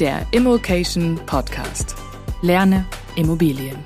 [0.00, 1.94] der Immokation Podcast.
[2.40, 3.76] Lerne Immobilien.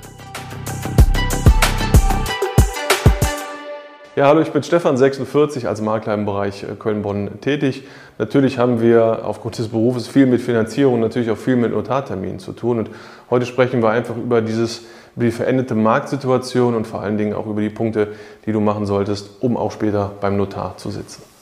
[4.15, 7.83] Ja, hallo, ich bin Stefan, 46, als Makler im Bereich äh, Köln-Bonn tätig.
[8.17, 12.53] Natürlich haben wir aufgrund des Berufes viel mit Finanzierung, natürlich auch viel mit Notarterminen zu
[12.53, 12.79] tun.
[12.79, 12.91] Und
[13.29, 14.83] heute sprechen wir einfach über dieses,
[15.17, 18.13] über die veränderte Marktsituation und vor allen Dingen auch über die Punkte,
[18.45, 21.34] die du machen solltest, um auch später beim Notar zu sitzen.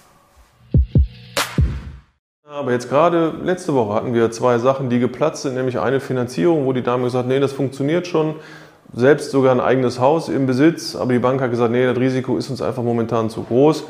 [2.55, 6.67] Aber jetzt gerade letzte Woche hatten wir zwei Sachen, die geplatzt sind, nämlich eine Finanzierung,
[6.67, 8.35] wo die Dame gesagt hat, nee, das funktioniert schon
[8.93, 12.37] selbst sogar ein eigenes Haus im Besitz, aber die Bank hat gesagt, nee, das Risiko
[12.37, 13.85] ist uns einfach momentan zu groß.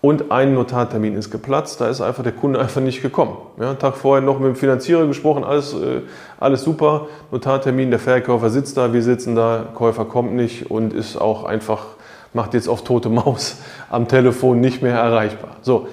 [0.00, 3.36] Und ein Notartermin ist geplatzt, da ist einfach der Kunde einfach nicht gekommen.
[3.60, 6.00] Ja, Tag vorher noch mit dem Finanzierer gesprochen, alles, äh,
[6.40, 7.06] alles super.
[7.30, 11.84] Notartermin, der Verkäufer sitzt da, wir sitzen da, Käufer kommt nicht und ist auch einfach,
[12.32, 15.58] macht jetzt auf tote Maus am Telefon nicht mehr erreichbar.
[15.62, 15.86] So,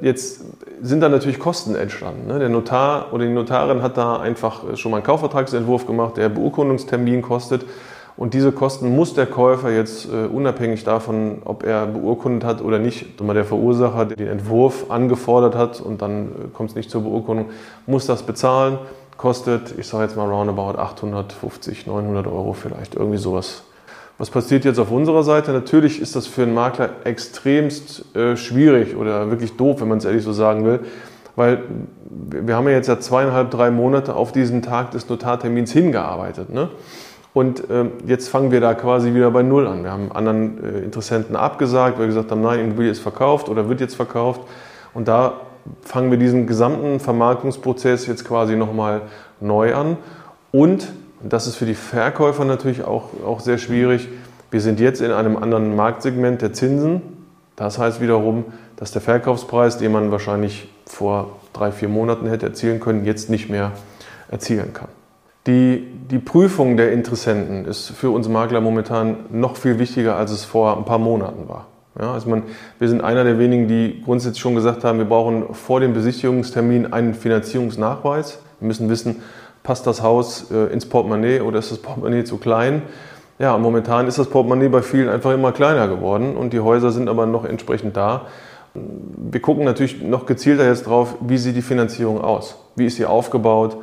[0.00, 0.44] jetzt
[0.80, 2.26] sind da natürlich Kosten entstanden.
[2.26, 2.38] Ne?
[2.38, 7.20] Der Notar oder die Notarin hat da einfach schon mal einen Kaufvertragsentwurf gemacht, der Beurkundungstermin
[7.20, 7.66] kostet.
[8.16, 12.78] Und diese Kosten muss der Käufer jetzt äh, unabhängig davon, ob er beurkundet hat oder
[12.78, 17.02] nicht, der Verursacher, der den Entwurf angefordert hat und dann äh, kommt es nicht zur
[17.02, 17.46] Beurkundung,
[17.86, 18.78] muss das bezahlen.
[19.16, 23.64] Kostet, ich sage jetzt mal roundabout 850, 900 Euro vielleicht, irgendwie sowas
[24.22, 25.50] was passiert jetzt auf unserer Seite?
[25.50, 30.04] Natürlich ist das für einen Makler extremst äh, schwierig oder wirklich doof, wenn man es
[30.04, 30.78] ehrlich so sagen will,
[31.34, 31.64] weil
[32.30, 36.50] wir haben ja jetzt ja zweieinhalb, drei Monate auf diesen Tag des Notartermins hingearbeitet.
[36.50, 36.68] Ne?
[37.34, 39.82] Und äh, jetzt fangen wir da quasi wieder bei Null an.
[39.82, 43.68] Wir haben anderen äh, Interessenten abgesagt, weil wir gesagt haben, nein, Immobilie ist verkauft oder
[43.68, 44.42] wird jetzt verkauft.
[44.94, 45.40] Und da
[45.80, 49.00] fangen wir diesen gesamten Vermarktungsprozess jetzt quasi nochmal
[49.40, 49.96] neu an.
[50.52, 50.92] Und
[51.24, 54.08] das ist für die Verkäufer natürlich auch, auch sehr schwierig.
[54.50, 57.02] Wir sind jetzt in einem anderen Marktsegment der Zinsen.
[57.56, 58.44] Das heißt wiederum,
[58.76, 63.48] dass der Verkaufspreis, den man wahrscheinlich vor drei, vier Monaten hätte erzielen können, jetzt nicht
[63.48, 63.72] mehr
[64.30, 64.88] erzielen kann.
[65.46, 70.44] Die, die Prüfung der Interessenten ist für uns Makler momentan noch viel wichtiger, als es
[70.44, 71.66] vor ein paar Monaten war.
[72.00, 72.44] Ja, also man,
[72.78, 76.92] wir sind einer der wenigen, die grundsätzlich schon gesagt haben, wir brauchen vor dem Besichtigungstermin
[76.92, 78.38] einen Finanzierungsnachweis.
[78.60, 79.22] Wir müssen wissen,
[79.62, 82.82] passt das Haus äh, ins Portemonnaie oder ist das Portemonnaie zu klein?
[83.38, 87.08] Ja, momentan ist das Portemonnaie bei vielen einfach immer kleiner geworden und die Häuser sind
[87.08, 88.26] aber noch entsprechend da.
[88.74, 92.56] Wir gucken natürlich noch gezielter jetzt drauf, wie sieht die Finanzierung aus?
[92.76, 93.76] Wie ist sie aufgebaut?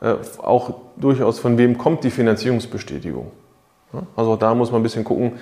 [0.00, 3.30] Äh, auch durchaus von wem kommt die Finanzierungsbestätigung?
[4.16, 5.32] Also auch da muss man ein bisschen gucken,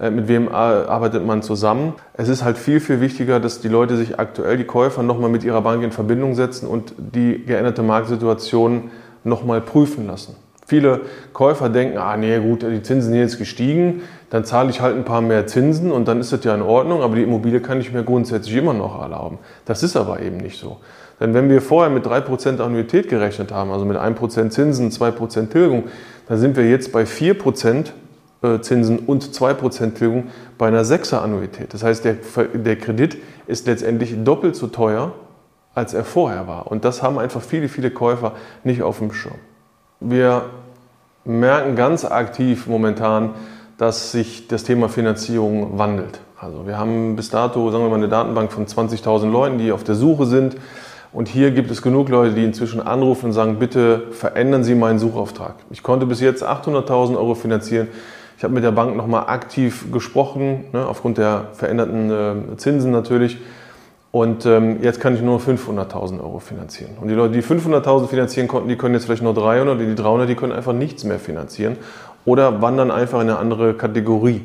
[0.00, 1.94] äh, mit wem arbeitet man zusammen.
[2.14, 5.44] Es ist halt viel, viel wichtiger, dass die Leute sich aktuell, die Käufer, nochmal mit
[5.44, 8.90] ihrer Bank in Verbindung setzen und die geänderte Marktsituation
[9.24, 10.36] nochmal prüfen lassen.
[10.66, 11.00] Viele
[11.32, 15.04] Käufer denken, ah nee, gut, die Zinsen sind jetzt gestiegen, dann zahle ich halt ein
[15.04, 17.90] paar mehr Zinsen und dann ist das ja in Ordnung, aber die Immobilie kann ich
[17.90, 19.38] mir grundsätzlich immer noch erlauben.
[19.64, 20.76] Das ist aber eben nicht so.
[21.20, 25.84] Denn wenn wir vorher mit 3% Annuität gerechnet haben, also mit 1% Zinsen, 2% Tilgung,
[26.28, 27.86] dann sind wir jetzt bei 4%
[28.42, 31.72] äh, Zinsen und 2% Tilgung bei einer 6er Annuität.
[31.72, 32.16] Das heißt, der,
[32.54, 35.12] der Kredit ist letztendlich doppelt so teuer
[35.78, 36.66] als er vorher war.
[36.66, 38.32] Und das haben einfach viele, viele Käufer
[38.64, 39.36] nicht auf dem Schirm.
[40.00, 40.42] Wir
[41.24, 43.30] merken ganz aktiv momentan,
[43.76, 46.20] dass sich das Thema Finanzierung wandelt.
[46.36, 49.84] Also wir haben bis dato, sagen wir mal, eine Datenbank von 20.000 Leuten, die auf
[49.84, 50.56] der Suche sind.
[51.12, 54.98] Und hier gibt es genug Leute, die inzwischen anrufen und sagen, bitte verändern Sie meinen
[54.98, 55.54] Suchauftrag.
[55.70, 57.86] Ich konnte bis jetzt 800.000 Euro finanzieren.
[58.36, 63.38] Ich habe mit der Bank nochmal aktiv gesprochen, ne, aufgrund der veränderten äh, Zinsen natürlich.
[64.18, 66.96] Und ähm, jetzt kann ich nur 500.000 Euro finanzieren.
[67.00, 70.28] Und die Leute, die 500.000 finanzieren konnten, die können jetzt vielleicht nur 300, die 300,
[70.28, 71.76] die können einfach nichts mehr finanzieren
[72.24, 74.44] oder wandern einfach in eine andere Kategorie.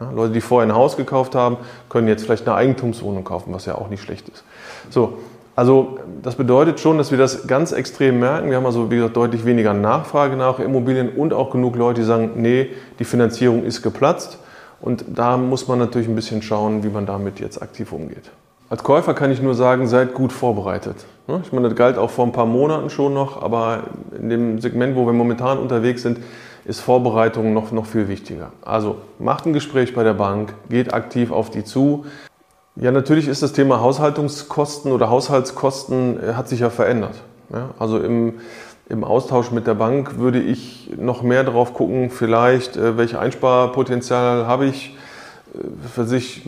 [0.00, 1.58] Ja, Leute, die vorher ein Haus gekauft haben,
[1.90, 4.42] können jetzt vielleicht eine Eigentumswohnung kaufen, was ja auch nicht schlecht ist.
[4.88, 5.18] So,
[5.54, 8.48] also das bedeutet schon, dass wir das ganz extrem merken.
[8.48, 12.06] Wir haben also, wie gesagt, deutlich weniger Nachfrage nach Immobilien und auch genug Leute, die
[12.06, 14.38] sagen, nee, die Finanzierung ist geplatzt.
[14.80, 18.30] Und da muss man natürlich ein bisschen schauen, wie man damit jetzt aktiv umgeht.
[18.70, 21.04] Als Käufer kann ich nur sagen, seid gut vorbereitet.
[21.26, 21.40] Ne?
[21.44, 23.82] Ich meine, das galt auch vor ein paar Monaten schon noch, aber
[24.16, 26.20] in dem Segment, wo wir momentan unterwegs sind,
[26.64, 28.52] ist Vorbereitung noch, noch viel wichtiger.
[28.62, 32.06] Also macht ein Gespräch bei der Bank, geht aktiv auf die zu.
[32.76, 37.16] Ja, natürlich ist das Thema Haushaltungskosten oder Haushaltskosten äh, hat sich ja verändert.
[37.76, 38.34] Also im,
[38.88, 44.46] im Austausch mit der Bank würde ich noch mehr darauf gucken, vielleicht, äh, welche Einsparpotenzial
[44.46, 44.96] habe ich,
[45.92, 46.46] für sich,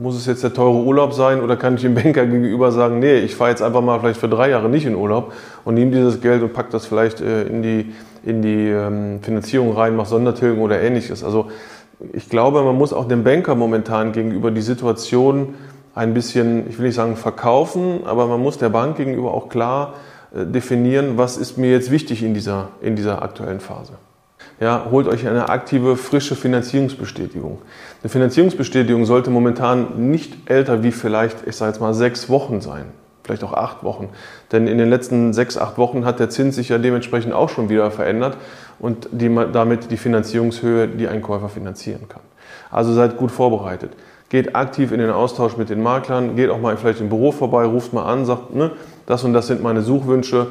[0.00, 3.16] muss es jetzt der teure Urlaub sein oder kann ich dem Banker gegenüber sagen, nee,
[3.16, 5.32] ich fahre jetzt einfach mal vielleicht für drei Jahre nicht in Urlaub
[5.64, 7.92] und nehme dieses Geld und packe das vielleicht äh, in die,
[8.24, 11.24] in die ähm, Finanzierung rein, mache Sondertilgung oder ähnliches.
[11.24, 11.50] Also
[12.12, 15.54] ich glaube, man muss auch dem Banker momentan gegenüber die Situation
[15.94, 19.94] ein bisschen, ich will nicht sagen verkaufen, aber man muss der Bank gegenüber auch klar
[20.34, 23.94] äh, definieren, was ist mir jetzt wichtig in dieser, in dieser aktuellen Phase.
[24.62, 27.58] Ja, holt euch eine aktive, frische Finanzierungsbestätigung.
[28.00, 32.84] Eine Finanzierungsbestätigung sollte momentan nicht älter wie vielleicht, ich sage jetzt mal, sechs Wochen sein.
[33.24, 34.10] Vielleicht auch acht Wochen.
[34.52, 37.70] Denn in den letzten sechs, acht Wochen hat der Zins sich ja dementsprechend auch schon
[37.70, 38.36] wieder verändert
[38.78, 42.22] und die, damit die Finanzierungshöhe, die ein Käufer finanzieren kann.
[42.70, 43.90] Also seid gut vorbereitet.
[44.28, 47.64] Geht aktiv in den Austausch mit den Maklern, geht auch mal vielleicht im Büro vorbei,
[47.64, 48.70] ruft mal an, sagt, ne,
[49.06, 50.46] das und das sind meine Suchwünsche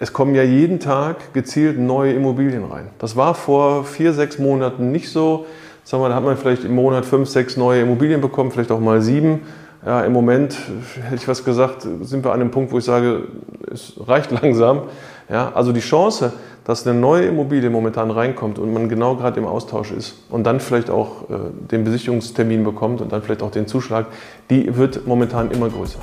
[0.00, 2.88] es kommen ja jeden Tag gezielt neue Immobilien rein.
[2.98, 5.46] Das war vor vier, sechs Monaten nicht so.
[5.84, 8.80] Sagen wir, da hat man vielleicht im Monat fünf, sechs neue Immobilien bekommen, vielleicht auch
[8.80, 9.40] mal sieben.
[9.84, 10.56] Ja, Im Moment,
[11.04, 13.28] hätte ich was gesagt, sind wir an einem Punkt, wo ich sage,
[13.72, 14.82] es reicht langsam.
[15.28, 16.32] Ja, also die Chance,
[16.64, 20.60] dass eine neue Immobilie momentan reinkommt und man genau gerade im Austausch ist und dann
[20.60, 21.34] vielleicht auch äh,
[21.70, 24.06] den Besichtigungstermin bekommt und dann vielleicht auch den Zuschlag,
[24.50, 26.00] die wird momentan immer größer.